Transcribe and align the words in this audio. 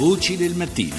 Voci 0.00 0.38
del 0.38 0.54
mattino. 0.56 0.96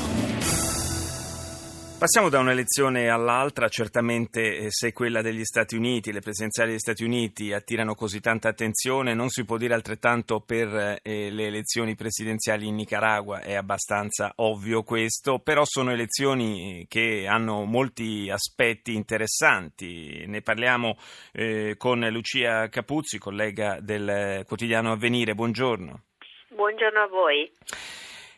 Passiamo 1.97 2.29
da 2.29 2.37
un'elezione 2.37 3.09
all'altra, 3.09 3.67
certamente 3.67 4.57
eh, 4.57 4.67
se 4.69 4.93
quella 4.93 5.23
degli 5.23 5.43
Stati 5.43 5.75
Uniti, 5.75 6.11
le 6.11 6.19
presidenziali 6.19 6.69
degli 6.69 6.79
Stati 6.79 7.03
Uniti 7.03 7.51
attirano 7.51 7.95
così 7.95 8.19
tanta 8.19 8.49
attenzione, 8.49 9.15
non 9.15 9.29
si 9.29 9.43
può 9.43 9.57
dire 9.57 9.73
altrettanto 9.73 10.41
per 10.41 10.99
eh, 11.01 11.31
le 11.31 11.47
elezioni 11.47 11.95
presidenziali 11.95 12.67
in 12.67 12.75
Nicaragua, 12.75 13.39
è 13.39 13.55
abbastanza 13.55 14.33
ovvio 14.35 14.83
questo, 14.83 15.39
però 15.39 15.63
sono 15.65 15.89
elezioni 15.89 16.85
che 16.87 17.25
hanno 17.27 17.63
molti 17.63 18.29
aspetti 18.29 18.93
interessanti. 18.93 20.25
Ne 20.27 20.43
parliamo 20.43 20.95
eh, 21.31 21.73
con 21.75 22.07
Lucia 22.11 22.69
Capuzzi, 22.69 23.17
collega 23.17 23.79
del 23.81 24.43
quotidiano 24.45 24.91
Avvenire. 24.91 25.33
Buongiorno. 25.33 26.03
Buongiorno 26.49 26.99
a 27.01 27.07
voi. 27.07 27.51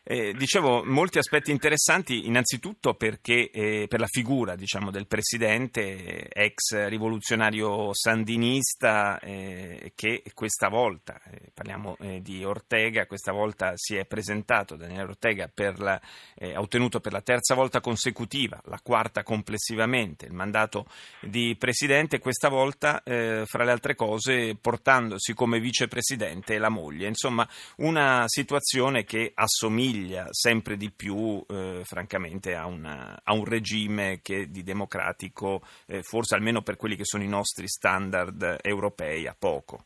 Eh, 0.05 0.33
dicevo, 0.33 0.83
molti 0.83 1.17
aspetti 1.17 1.51
interessanti, 1.51 2.27
innanzitutto 2.27 2.93
perché 2.93 3.49
eh, 3.49 3.85
per 3.87 4.01
la 4.01 4.07
figura 4.07 4.57
diciamo, 4.57 4.91
del 4.91 5.07
presidente 5.07 6.27
ex 6.27 6.87
rivoluzionario 6.89 7.93
sandinista 7.93 9.17
eh, 9.19 9.93
che 9.95 10.23
questa 10.33 10.67
volta, 10.67 11.21
eh, 11.31 11.51
parliamo 11.53 11.95
eh, 12.01 12.21
di 12.21 12.43
Ortega, 12.43 13.05
questa 13.05 13.31
volta 13.31 13.71
si 13.75 13.95
è 13.95 14.03
presentato, 14.03 14.75
Daniele 14.75 15.03
Ortega 15.03 15.49
eh, 15.55 16.53
ha 16.53 16.59
ottenuto 16.59 16.99
per 16.99 17.13
la 17.13 17.21
terza 17.21 17.55
volta 17.55 17.79
consecutiva, 17.79 18.61
la 18.65 18.81
quarta 18.83 19.23
complessivamente, 19.23 20.25
il 20.25 20.33
mandato 20.33 20.85
di 21.21 21.55
presidente, 21.57 22.19
questa 22.19 22.49
volta 22.49 23.01
fra 23.03 23.63
le 23.63 23.71
altre 23.71 23.95
cose 23.95 24.55
portandosi 24.59 25.33
come 25.33 25.59
vicepresidente 25.59 26.57
la 26.57 26.69
moglie. 26.69 27.07
Insomma, 27.07 27.47
una 27.77 28.23
situazione 28.27 29.05
che 29.05 29.31
assomiglia 29.33 29.91
assomiglia 29.93 30.27
sempre 30.31 30.75
di 30.75 30.91
più, 30.91 31.43
eh, 31.47 31.81
francamente, 31.83 32.55
a, 32.55 32.65
una, 32.65 33.21
a, 33.23 33.33
un 33.33 33.45
regime 33.45 34.19
che 34.21 34.49
di 34.49 34.63
democratico, 34.63 35.61
eh, 35.85 36.01
forse 36.01 36.35
almeno 36.35 36.61
per 36.61 36.75
quelli 36.75 36.95
che 36.95 37.05
sono 37.05 37.23
i 37.23 37.27
nostri 37.27 37.67
standard 37.67 38.57
europei, 38.61 39.27
ha 39.27 39.35
poco 39.37 39.83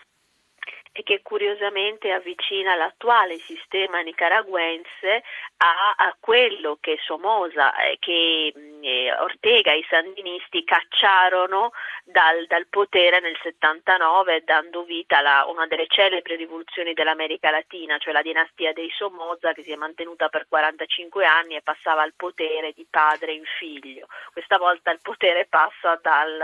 e 0.98 1.04
che 1.04 1.22
curiosamente 1.22 2.12
avvicina 2.12 2.74
l'attuale 2.74 3.38
sistema 3.38 4.00
nicaraguense 4.00 5.22
a, 5.58 5.94
a 5.96 6.16
quello 6.20 6.80
che 6.82 6.98
Somoza, 7.04 7.76
eh, 7.76 7.98
che 8.00 8.52
eh, 8.82 9.14
Ortega 9.14 9.74
e 9.74 9.78
i 9.78 9.86
sandinisti 9.88 10.64
cacciarono 10.64 11.72
dal, 12.04 12.48
dal, 12.48 12.66
potere 12.68 13.20
nel 13.20 13.38
79 13.44 14.42
dando 14.44 14.86
vita 14.86 15.20
a 15.20 15.48
una 15.48 15.68
delle 15.68 15.86
celebri 15.88 16.36
rivoluzioni 16.36 16.94
dell'America 16.94 17.52
Latina, 17.52 18.00
cioè 18.00 18.12
la 18.12 18.24
dinastia 18.24 18.74
dei 18.74 18.90
Somoza 18.90 19.54
che 19.54 19.62
si 19.62 19.72
è 19.72 19.76
mantenuta 19.76 20.30
per 20.30 20.48
45 20.50 21.26
anni 21.26 21.58
e 21.58 21.62
passava 21.62 22.02
al 22.02 22.14
potere 22.16 22.72
di 22.74 22.88
padre 22.90 23.34
in 23.34 23.44
figlio. 23.60 24.08
Questa 24.34 24.58
volta 24.58 24.90
il 24.90 25.00
potere 25.04 25.46
passa 25.46 26.00
dal 26.02 26.42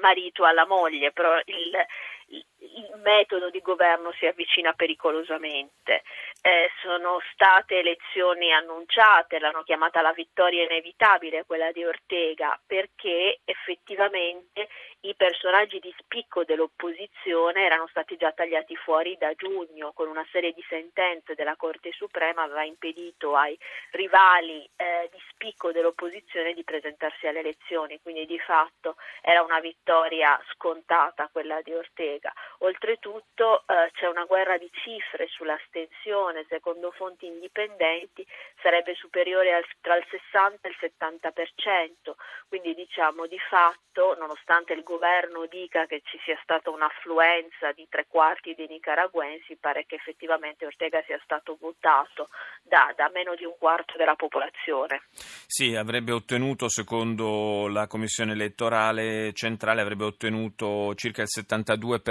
marito 0.00 0.44
alla 0.44 0.66
moglie, 0.66 1.10
però 1.10 1.36
il, 1.46 1.86
il 2.28 3.00
metodo 3.02 3.50
di 3.50 3.60
governo 3.60 4.12
si 4.12 4.26
avvicina 4.26 4.72
pericolosamente. 4.72 6.02
Eh, 6.40 6.70
sono 6.82 7.20
state 7.32 7.78
elezioni 7.78 8.52
annunciate, 8.52 9.38
l'hanno 9.38 9.62
chiamata 9.62 10.00
la 10.00 10.12
vittoria 10.12 10.64
inevitabile, 10.64 11.44
quella 11.44 11.72
di 11.72 11.84
Ortega, 11.84 12.58
perché 12.64 13.40
effettivamente 13.44 14.68
i 15.00 15.14
personaggi 15.14 15.78
di 15.78 15.94
spicco 15.98 16.44
dell'opposizione 16.44 17.64
erano 17.64 17.86
stati 17.88 18.16
già 18.16 18.32
tagliati 18.32 18.74
fuori 18.76 19.16
da 19.16 19.32
giugno 19.34 19.92
con 19.92 20.08
una 20.08 20.26
serie 20.32 20.52
di 20.52 20.64
sentenze 20.68 21.34
della 21.34 21.56
Corte 21.56 21.92
Suprema 21.92 22.42
aveva 22.42 22.64
impedito 22.64 23.36
ai 23.36 23.56
rivali 23.92 24.68
eh, 24.76 25.08
di 25.12 25.18
spicco 25.30 25.70
dell'opposizione 25.70 26.52
di 26.52 26.64
presentarsi 26.64 27.26
alle 27.26 27.40
elezioni, 27.40 28.00
quindi 28.02 28.26
di 28.26 28.38
fatto 28.40 28.96
era 29.20 29.42
una 29.42 29.60
vittoria 29.60 30.40
scontata 30.52 31.28
quella 31.30 31.60
di 31.62 31.72
Ortega. 31.72 32.17
Oltretutto 32.58 33.64
eh, 33.66 33.90
c'è 33.92 34.08
una 34.08 34.24
guerra 34.24 34.58
di 34.58 34.70
cifre 34.82 35.26
sull'astensione, 35.28 36.46
secondo 36.48 36.90
fonti 36.90 37.26
indipendenti 37.26 38.26
sarebbe 38.60 38.94
superiore 38.94 39.54
al, 39.54 39.64
tra 39.80 39.96
il 39.96 40.04
60 40.08 40.66
e 40.66 40.70
il 40.70 40.76
70%, 40.80 42.14
quindi 42.48 42.74
diciamo 42.74 43.26
di 43.26 43.38
fatto 43.38 44.16
nonostante 44.18 44.72
il 44.72 44.82
governo 44.82 45.46
dica 45.46 45.86
che 45.86 46.02
ci 46.04 46.18
sia 46.24 46.38
stata 46.42 46.70
un'affluenza 46.70 47.72
di 47.74 47.86
tre 47.88 48.06
quarti 48.08 48.54
dei 48.54 48.68
nicaraguensi, 48.68 49.56
pare 49.56 49.86
che 49.86 49.96
effettivamente 49.96 50.66
Ortega 50.66 51.02
sia 51.06 51.18
stato 51.22 51.56
votato 51.60 52.28
da, 52.62 52.92
da 52.96 53.10
meno 53.12 53.34
di 53.34 53.44
un 53.44 53.54
quarto 53.58 53.96
della 53.96 54.14
popolazione. 54.14 55.02
Sì, 55.10 55.74
avrebbe 55.74 56.12
ottenuto, 56.12 56.68
secondo 56.68 57.68
la 57.68 57.86
Commissione 57.86 58.32
elettorale 58.32 59.32
centrale, 59.32 59.80
avrebbe 59.80 60.04
ottenuto 60.04 60.94
circa 60.94 61.22
il 61.22 61.28
72% 61.28 62.07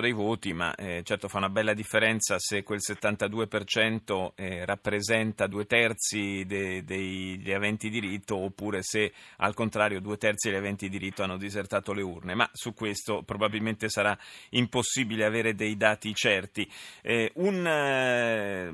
dei 0.00 0.12
voti, 0.12 0.52
ma 0.52 0.74
eh, 0.74 1.02
certo 1.04 1.28
fa 1.28 1.38
una 1.38 1.48
bella 1.48 1.74
differenza 1.74 2.38
se 2.38 2.62
quel 2.62 2.78
72% 2.80 4.32
eh, 4.34 4.64
rappresenta 4.64 5.46
due 5.46 5.66
terzi 5.66 6.44
de, 6.46 6.84
degli 6.84 7.52
aventi 7.52 7.90
diritto 7.90 8.36
oppure 8.36 8.82
se 8.82 9.12
al 9.38 9.54
contrario 9.54 10.00
due 10.00 10.18
terzi 10.18 10.48
degli 10.48 10.58
aventi 10.58 10.88
diritto 10.88 11.22
hanno 11.22 11.36
disertato 11.36 11.92
le 11.92 12.02
urne 12.02 12.34
ma 12.34 12.48
su 12.52 12.74
questo 12.74 13.22
probabilmente 13.22 13.88
sarà 13.88 14.16
impossibile 14.50 15.24
avere 15.24 15.54
dei 15.54 15.76
dati 15.76 16.14
certi. 16.14 16.70
Eh, 17.02 17.32
un, 17.36 17.66
eh, 17.66 18.68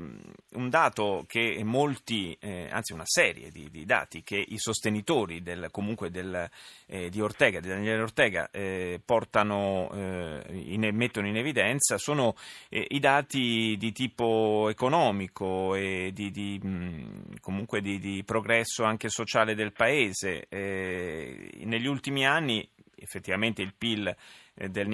un, 0.53 0.69
dato 0.69 1.25
che 1.27 1.61
molti, 1.63 2.37
eh, 2.39 2.67
anzi 2.69 2.93
una 2.93 3.05
serie 3.05 3.49
di, 3.51 3.69
di, 3.71 3.85
dati 3.85 4.21
che 4.23 4.37
i 4.37 4.57
sostenitori 4.57 5.41
del, 5.41 5.69
comunque 5.71 6.09
del, 6.09 6.49
eh, 6.85 7.09
di 7.09 7.21
Ortega, 7.21 7.59
di 7.59 7.67
Daniele 7.67 8.01
Ortega, 8.01 8.49
portano, 9.03 9.89
in, 10.73 10.89
mettono 10.93 11.27
in 11.27 11.37
evidenza 11.37 11.97
sono 11.97 12.35
i 12.69 12.99
dati 12.99 13.75
di 13.77 13.91
tipo 13.91 14.67
economico 14.69 15.75
e 15.75 16.11
di, 16.13 16.31
di 16.31 16.59
mh, 16.61 17.39
comunque 17.41 17.81
di, 17.81 17.99
di, 17.99 18.23
progresso 18.23 18.83
anche 18.83 19.09
sociale 19.09 19.55
del 19.55 19.73
paese. 19.73 20.47
negli 20.49 21.87
ultimi 21.87 22.25
anni 22.25 22.67
effettivamente 22.99 23.61
il 23.61 23.73
PIL 23.77 24.15
eh, 24.55 24.69
del 24.69 24.87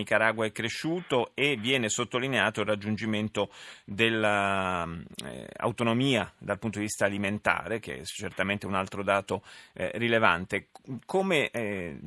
è 0.44 0.52
cresciuto 0.52 1.32
e 1.34 1.56
viene 1.56 1.88
sottolineato 1.90 2.60
il 2.62 2.68
raggiungimento 2.68 3.50
dell'autonomia 3.86 6.28
eh, 6.28 6.32
dal 6.38 6.60
punto 6.60 6.80
di 6.80 6.86
vista 6.86 7.06
alimentare, 7.06 7.80
che 7.80 8.00
è 8.00 8.04
certamente 8.04 8.66
un 8.66 8.76
altro 8.76 9.04
dato 9.04 9.42
eh, 9.74 9.92
rilevante. 9.96 10.68
Come 11.06 11.50
eh, 11.52 11.98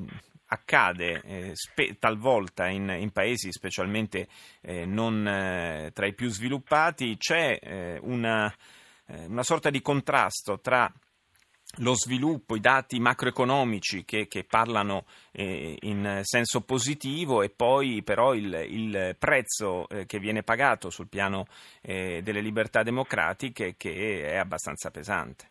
accade 0.46 1.20
eh, 1.22 1.50
spe- 1.54 1.98
talvolta 1.98 2.68
in, 2.68 2.94
in, 2.98 3.10
paesi 3.10 3.50
specialmente 3.50 4.28
eh, 4.60 4.84
non 4.84 5.26
eh, 5.26 5.90
tra 5.92 6.06
i 6.06 6.14
più 6.14 6.28
sviluppati, 6.28 7.16
c'è 7.16 7.58
eh, 7.60 7.98
una, 8.02 8.52
una, 9.06 9.42
sorta 9.42 9.70
di 9.70 9.80
contrasto 9.80 10.60
tra 10.60 10.92
lo 11.80 11.94
sviluppo, 11.94 12.56
i 12.56 12.60
dati 12.60 12.98
macroeconomici 12.98 14.04
che, 14.04 14.28
che 14.28 14.44
parlano 14.44 15.04
eh, 15.32 15.76
in 15.80 16.20
senso 16.22 16.62
positivo 16.62 17.42
e 17.42 17.50
poi 17.50 18.02
però 18.02 18.34
il, 18.34 18.52
il 18.68 19.16
prezzo 19.18 19.88
eh, 19.88 20.06
che 20.06 20.18
viene 20.18 20.42
pagato 20.42 20.90
sul 20.90 21.08
piano 21.08 21.46
eh, 21.82 22.20
delle 22.22 22.40
libertà 22.40 22.82
democratiche 22.82 23.74
che 23.76 24.22
è 24.22 24.36
abbastanza 24.36 24.90
pesante. 24.90 25.50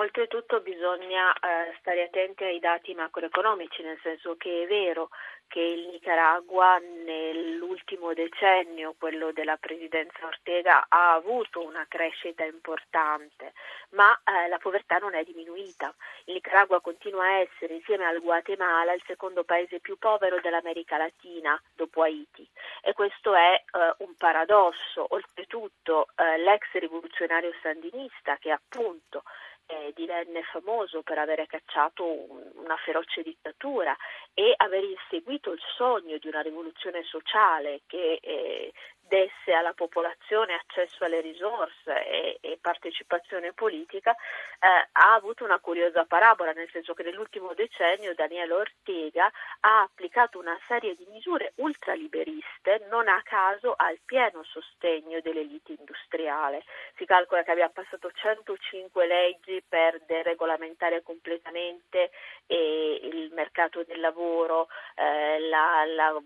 Oltretutto 0.00 0.60
bisogna 0.60 1.30
eh, 1.34 1.76
stare 1.78 2.04
attenti 2.04 2.42
ai 2.42 2.58
dati 2.58 2.94
macroeconomici, 2.94 3.82
nel 3.82 3.98
senso 4.02 4.34
che 4.38 4.62
è 4.62 4.66
vero 4.66 5.10
che 5.46 5.60
il 5.60 5.88
Nicaragua 5.88 6.78
nell'ultimo 6.78 8.14
decennio, 8.14 8.94
quello 8.98 9.30
della 9.32 9.58
presidenza 9.58 10.24
Ortega, 10.24 10.86
ha 10.88 11.12
avuto 11.12 11.60
una 11.60 11.84
crescita 11.86 12.44
importante, 12.44 13.52
ma 13.90 14.18
eh, 14.24 14.48
la 14.48 14.56
povertà 14.56 14.96
non 14.96 15.14
è 15.14 15.22
diminuita. 15.22 15.92
Il 16.24 16.34
Nicaragua 16.34 16.80
continua 16.80 17.24
a 17.24 17.40
essere, 17.40 17.74
insieme 17.74 18.06
al 18.06 18.20
Guatemala, 18.20 18.94
il 18.94 19.02
secondo 19.06 19.44
paese 19.44 19.80
più 19.80 19.98
povero 19.98 20.40
dell'America 20.40 20.96
Latina 20.96 21.60
dopo 21.74 22.02
Haiti. 22.02 22.48
E 22.80 22.94
questo 22.94 23.34
è 23.34 23.52
eh, 23.54 23.94
un 23.98 24.14
paradosso. 24.16 25.04
Oltretutto 25.10 26.06
eh, 26.16 26.38
l'ex 26.38 26.62
rivoluzionario 26.72 27.52
sandinista, 27.60 28.38
che 28.38 28.50
appunto 28.50 29.24
eh, 29.70 29.92
divenne 29.94 30.42
famoso 30.42 31.02
per 31.02 31.18
avere 31.18 31.46
cacciato 31.46 32.04
un, 32.04 32.50
una 32.56 32.76
feroce 32.76 33.22
dittatura 33.22 33.96
e 34.34 34.52
aver 34.56 34.82
inseguito 34.84 35.52
il 35.52 35.60
sogno 35.76 36.18
di 36.18 36.26
una 36.26 36.40
rivoluzione 36.40 37.04
sociale 37.04 37.82
che 37.86 38.18
eh, 38.20 38.72
desse 39.10 39.52
alla 39.52 39.72
popolazione 39.72 40.54
accesso 40.54 41.04
alle 41.04 41.20
risorse 41.20 42.06
e, 42.06 42.38
e 42.40 42.58
partecipazione 42.60 43.52
politica, 43.52 44.12
eh, 44.12 44.88
ha 44.92 45.14
avuto 45.14 45.42
una 45.42 45.58
curiosa 45.58 46.04
parabola, 46.04 46.52
nel 46.52 46.70
senso 46.70 46.94
che 46.94 47.02
nell'ultimo 47.02 47.52
decennio 47.52 48.14
Daniele 48.14 48.54
Ortega 48.54 49.30
ha 49.60 49.82
applicato 49.82 50.38
una 50.38 50.56
serie 50.68 50.94
di 50.94 51.06
misure 51.10 51.52
ultraliberiste, 51.56 52.86
non 52.88 53.08
a 53.08 53.20
caso 53.24 53.74
al 53.76 53.98
pieno 54.04 54.44
sostegno 54.44 55.20
dell'elite 55.20 55.74
industriale. 55.76 56.62
Si 56.94 57.04
calcola 57.04 57.42
che 57.42 57.50
abbia 57.50 57.68
passato 57.68 58.12
105 58.12 59.06
leggi 59.06 59.60
per 59.68 60.00
deregolamentare 60.06 61.02
completamente 61.02 62.12
eh, 62.46 63.00
il 63.02 63.32
mercato 63.32 63.82
del 63.82 63.98
lavoro, 63.98 64.68
eh, 64.94 65.40
la, 65.48 65.84
la, 65.84 66.22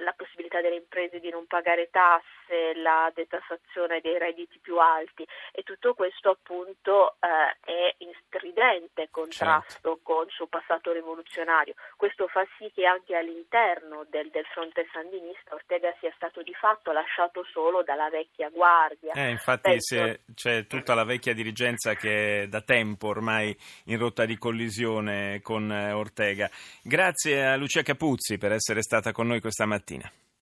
la 0.00 0.12
possibilità 0.12 0.60
delle 0.60 0.76
imprese 0.76 1.20
di 1.20 1.30
non 1.30 1.46
pagare 1.46 1.88
tasse, 1.90 2.74
la 2.76 3.10
detassazione 3.14 4.00
dei 4.00 4.18
redditi 4.18 4.58
più 4.58 4.78
alti 4.78 5.26
e 5.52 5.62
tutto 5.62 5.94
questo 5.94 6.30
appunto 6.30 7.16
eh, 7.20 7.56
è 7.60 7.94
in 7.98 8.10
stridente 8.26 9.08
contrasto 9.10 9.72
certo. 9.72 10.00
con 10.02 10.24
il 10.26 10.32
suo 10.32 10.46
passato 10.46 10.92
rivoluzionario. 10.92 11.74
Questo 11.96 12.26
fa 12.28 12.46
sì 12.58 12.70
che 12.74 12.86
anche 12.86 13.16
all'interno 13.16 14.04
del, 14.08 14.30
del 14.30 14.46
fronte 14.46 14.86
sandinista 14.92 15.54
Ortega 15.54 15.94
sia 16.00 16.12
stato 16.14 16.42
di 16.42 16.54
fatto 16.54 16.92
lasciato 16.92 17.44
solo 17.52 17.82
dalla 17.82 18.08
vecchia 18.08 18.48
guardia. 18.48 19.12
Eh, 19.12 19.30
infatti 19.30 19.70
Penso... 19.70 20.18
c'è 20.34 20.66
tutta 20.66 20.94
la 20.94 21.04
vecchia 21.04 21.34
dirigenza 21.34 21.94
che 21.94 22.42
è 22.42 22.46
da 22.48 22.60
tempo 22.60 23.08
ormai 23.08 23.56
in 23.86 23.98
rotta 23.98 24.24
di 24.24 24.36
collisione 24.36 25.40
con 25.42 25.70
eh, 25.70 25.92
Ortega. 25.92 26.50
Grazie 26.82 27.46
a 27.46 27.56
Lucia 27.56 27.82
Capuzzi 27.82 28.38
per 28.38 28.52
essere 28.52 28.82
stata 28.82 29.12
con 29.12 29.26
noi 29.26 29.40
questa 29.40 29.66
mattina. 29.82 30.12